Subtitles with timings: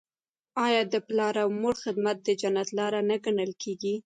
[0.65, 3.95] آیا د پلار او مور خدمت د جنت لاره نه ګڼل کیږي؟